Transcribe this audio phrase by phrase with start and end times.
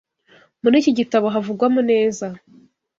[0.61, 2.25] Muri iki gitabo havugwamo neza